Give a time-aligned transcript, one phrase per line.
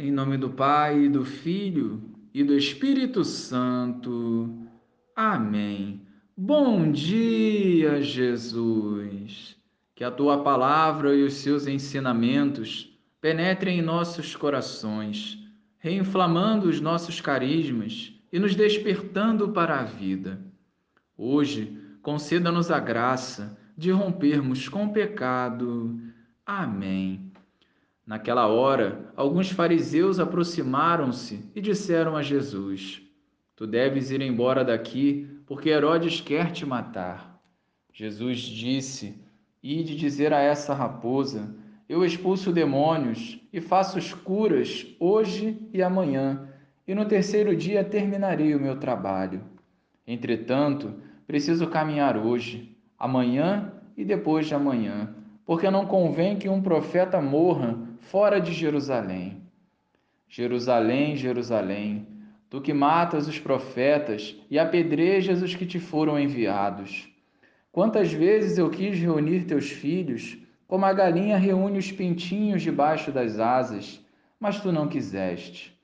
[0.00, 2.00] Em nome do Pai, do Filho
[2.32, 4.48] e do Espírito Santo.
[5.16, 6.02] Amém.
[6.36, 9.56] Bom dia, Jesus.
[9.96, 15.36] Que a tua palavra e os seus ensinamentos penetrem em nossos corações,
[15.78, 20.40] reinflamando os nossos carismas e nos despertando para a vida.
[21.16, 26.00] Hoje, conceda-nos a graça de rompermos com o pecado.
[26.46, 27.27] Amém.
[28.08, 33.02] Naquela hora, alguns fariseus aproximaram-se e disseram a Jesus:
[33.54, 37.38] Tu deves ir embora daqui, porque Herodes quer te matar.
[37.92, 39.14] Jesus disse:
[39.62, 41.54] Ide dizer a essa raposa:
[41.86, 46.48] Eu expulso demônios e faço curas hoje e amanhã,
[46.86, 49.42] e no terceiro dia terminarei o meu trabalho.
[50.06, 50.94] Entretanto,
[51.26, 55.14] preciso caminhar hoje, amanhã e depois de amanhã
[55.48, 59.42] porque não convém que um profeta morra fora de Jerusalém.
[60.28, 62.06] Jerusalém, Jerusalém,
[62.50, 67.08] tu que matas os profetas e apedrejas os que te foram enviados.
[67.72, 73.38] Quantas vezes eu quis reunir teus filhos, como a galinha reúne os pintinhos debaixo das
[73.38, 74.04] asas,
[74.38, 75.76] mas tu não quiseste.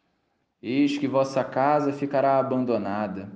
[0.62, 3.31] Eis que vossa casa ficará abandonada.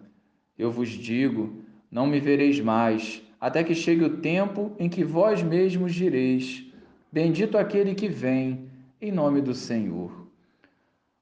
[0.58, 5.42] Eu vos digo: não me vereis mais até que chegue o tempo em que vós
[5.42, 6.64] mesmos direis:
[7.10, 8.67] Bendito aquele que vem,
[9.00, 10.26] em nome do Senhor.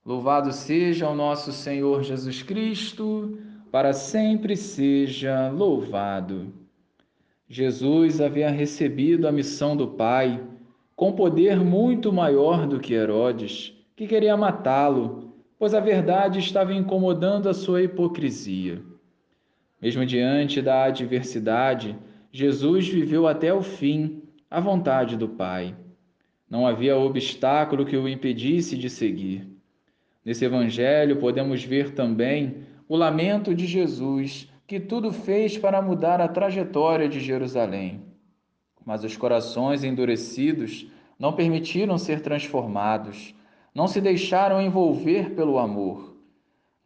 [0.05, 3.39] Louvado seja o nosso Senhor Jesus Cristo,
[3.71, 6.55] para sempre seja louvado.
[7.49, 10.43] Jesus havia recebido a missão do Pai
[10.95, 17.49] com poder muito maior do que Herodes, que queria matá-lo, pois a verdade estava incomodando
[17.49, 18.81] a sua hipocrisia.
[19.83, 21.97] Mesmo diante da adversidade,
[22.33, 25.75] Jesus viveu até o fim a vontade do Pai.
[26.49, 29.47] Não havia obstáculo que o impedisse de seguir.
[30.25, 36.29] Nesse evangelho podemos ver também o lamento de Jesus, que tudo fez para mudar a
[36.29, 38.03] trajetória de Jerusalém.
[38.85, 40.87] Mas os corações endurecidos
[41.19, 43.35] não permitiram ser transformados,
[43.75, 46.17] não se deixaram envolver pelo amor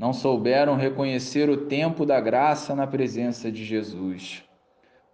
[0.01, 4.43] não souberam reconhecer o tempo da graça na presença de Jesus.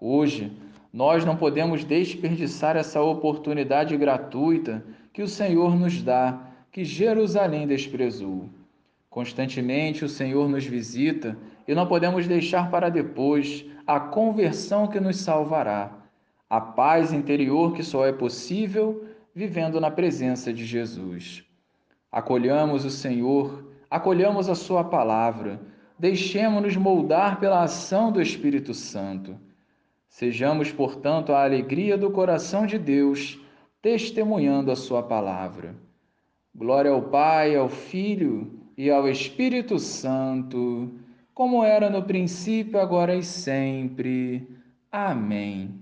[0.00, 0.52] Hoje,
[0.96, 6.40] nós não podemos desperdiçar essa oportunidade gratuita que o Senhor nos dá,
[6.72, 8.48] que Jerusalém desprezou.
[9.10, 11.36] Constantemente o Senhor nos visita
[11.68, 15.92] e não podemos deixar para depois a conversão que nos salvará,
[16.48, 19.04] a paz interior que só é possível
[19.34, 21.44] vivendo na presença de Jesus.
[22.10, 25.60] Acolhamos o Senhor acolhamos a Sua palavra,
[25.98, 29.38] deixemos-nos moldar pela ação do Espírito Santo.
[30.16, 33.38] Sejamos, portanto, a alegria do coração de Deus,
[33.82, 35.74] testemunhando a Sua palavra.
[36.54, 40.90] Glória ao Pai, ao Filho e ao Espírito Santo,
[41.34, 44.48] como era no princípio, agora e sempre.
[44.90, 45.78] Amém.